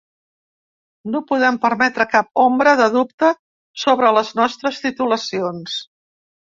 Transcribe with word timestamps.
No 1.15 1.21
podem 1.31 1.59
permetre 1.67 2.07
cap 2.15 2.43
ombra 2.45 2.75
de 2.81 2.89
dubte 2.97 3.33
sobre 3.85 4.13
les 4.19 4.35
nostres 4.43 4.85
titulacions. 4.89 5.83